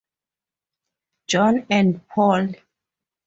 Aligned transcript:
John 1.27 1.67
and 1.69 2.01
Paul. 2.07 2.55